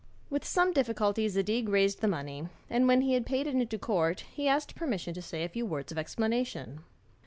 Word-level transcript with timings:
With 0.31 0.43
some 0.43 0.73
difficulty 0.73 1.27
Zadig 1.27 1.69
raised 1.69 2.01
the 2.01 2.07
money, 2.07 2.49
and 2.71 2.87
when 2.87 3.01
he 3.01 3.13
had 3.13 3.23
paid 3.23 3.45
it 3.45 3.53
into 3.53 3.77
court, 3.77 4.21
he 4.33 4.47
asked 4.47 4.73
permission 4.73 5.13
to 5.13 5.21
say 5.21 5.43
a 5.43 5.49
few 5.49 5.63
words 5.67 5.91
of 5.91 5.99
explanation. 5.99 6.83